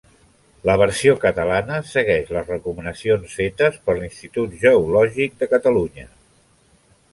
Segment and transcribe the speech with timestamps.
[0.69, 6.11] La versió catalana segueix les recomanacions fetes per l'Institut Geològic de Catalunya.